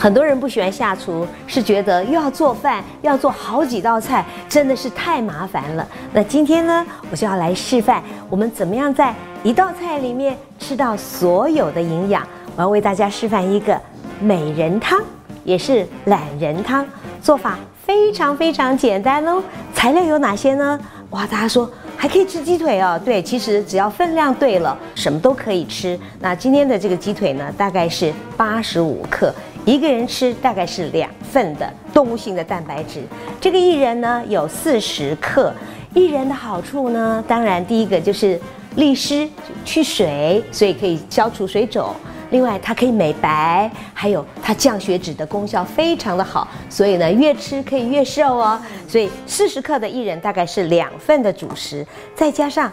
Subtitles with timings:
[0.00, 5.86] 很多人不喜欢下厨，是觉得又要做饭，要做好几道菜，真的是太麻烦了。
[6.10, 12.26] 那今天呢，我就要来示范我们怎么样在一道菜里面吃到所有的营养。
[12.56, 13.78] 我要为大家示范一个
[14.18, 14.98] 美人汤，
[15.44, 16.86] 也是懒人汤，
[17.20, 19.42] 做法非常非常简单哦。
[19.74, 20.80] 材料有哪些呢？
[21.10, 22.98] 哇，大家说还可以吃鸡腿哦。
[23.04, 25.98] 对，其实只要分量对了，什么都可以吃。
[26.20, 29.30] 那今天的这个鸡腿呢，大概是八十五克。
[29.66, 33.02] 一个人吃大概是两份的动物性的蛋白质，
[33.40, 35.52] 这个薏仁呢有四十克。
[35.94, 38.40] 薏仁的好处呢，当然第一个就是
[38.76, 39.28] 利湿
[39.64, 41.94] 去水，所以可以消除水肿。
[42.30, 48.60] 另外它可以美白，还有它降血脂的功效非常的好，所以呢越吃可以越瘦哦。
[48.86, 52.70] 所以四十克的薏仁大概是两份的主食，再加上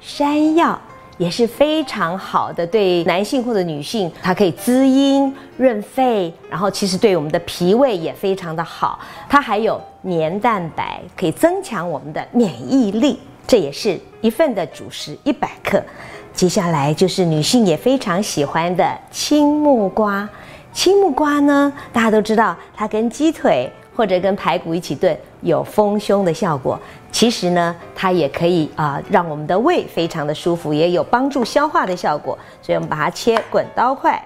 [0.00, 0.80] 山药。
[1.20, 8.98] 也是非常好的，对男性或者女性，它可以滋阴润肺，然后其实对我们的脾胃也非常的好。
[9.28, 15.82] 它还有黏蛋白，可以增强我们的免疫力，这也是一份的主食一百克。
[16.32, 20.26] 接下来就是女性也非常喜欢的青木瓜。
[20.72, 23.70] 青木瓜呢，大家都知道，它跟鸡腿。
[23.92, 26.80] 或者跟排骨一起炖，有丰胸的效果。
[27.20, 32.38] 其实呢，它也可以啊，让我们的胃非常的舒服，也有帮助消化的效果。
[32.62, 34.18] 所以我们把它切滚刀块。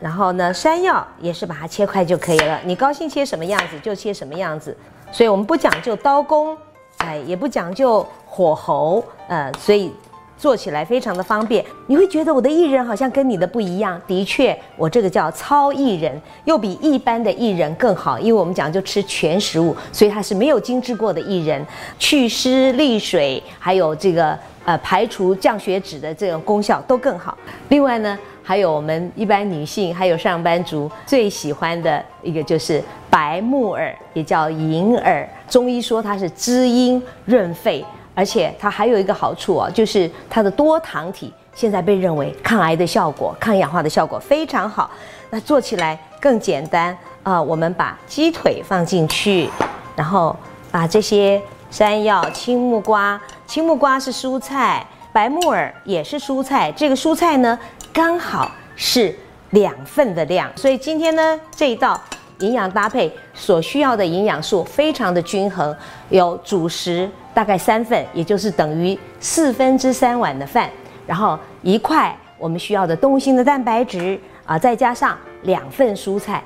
[0.00, 2.58] 然后呢，山药也是把它切块就可以了。
[2.64, 4.76] 你高兴切什么样子就切什么样子。
[5.12, 6.58] 所以我们不讲究刀工，
[6.96, 9.94] 哎，也不讲究火候，呃，所以。
[10.38, 14.00] 做起来非常的方便，你会觉得我的薏仁好像跟你的不一样。
[14.06, 21.66] 的确，我这个叫糙薏仁，又比一般的薏仁更好，因为我们讲究吃全食物，所以它是没有精制过的薏仁，
[21.98, 27.36] 祛湿利水，还有这个呃排除降血脂的这种功效都更好。
[27.68, 37.84] 另外呢，还有我们一般女性还有上班族最喜欢的一个就是白木耳，也叫银耳，中医说它是滋阴润肺。
[38.18, 44.90] 而且它还有一个好处哦，就是它的多糖体现在被认为抗癌的效果、抗氧化的效果非常好。
[45.30, 49.48] 那做起来更简单啊，我们把鸡腿放进去，
[49.94, 50.34] 然后
[50.72, 51.40] 把这些
[51.70, 57.56] 山药、青木瓜，青木瓜是蔬菜，白木耳也是蔬菜，这个蔬菜呢
[57.92, 59.16] 刚好是
[59.50, 62.00] 两份的量，所以今天呢这一道。
[62.40, 65.74] 营养搭配所需要的营养素非常的均衡，
[66.08, 70.70] 有主食大概三份，也就是等于四分之三碗的饭，
[71.06, 76.42] 然后一块我们需要的动物性的蛋白质啊，再加上两份蔬菜。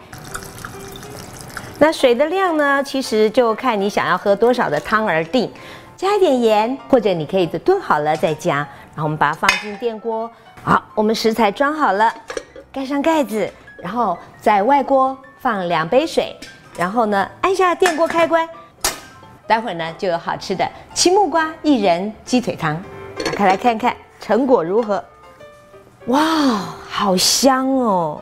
[1.78, 5.50] 那水的量呢，其实就看你想要喝多少的汤而定，
[5.96, 8.66] 加一点盐，或者你可以炖好了再加。
[8.94, 10.30] 然后我们把它放进电锅，
[10.62, 12.12] 好，我们食材装好了，
[12.70, 13.50] 盖上盖子，
[13.82, 15.16] 然后在外锅。
[15.42, 16.36] 放两杯水，
[16.78, 18.48] 然后呢，按下电锅开关，
[19.44, 20.64] 待会儿呢就有好吃的
[20.94, 22.80] 青木瓜薏仁鸡腿汤。
[23.24, 25.02] 打开来看看成果如何？
[26.06, 26.20] 哇，
[26.88, 28.20] 好香哦！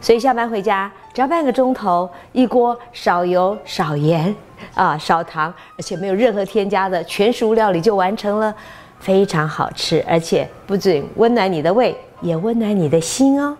[0.00, 4.34] 所以下班回家只要半个钟头，一锅少油少盐
[4.74, 8.52] 啊少糖，而且没有任何添加的全熟料理就完成了，
[8.98, 13.56] 非常好吃，而且不仅温暖你的胃，也温暖你的心哦。